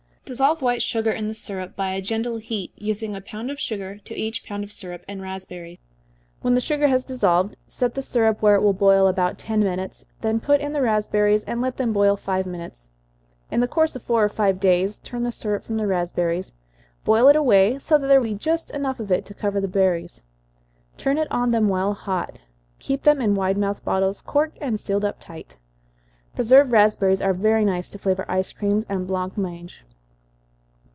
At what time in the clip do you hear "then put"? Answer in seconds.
10.21-10.61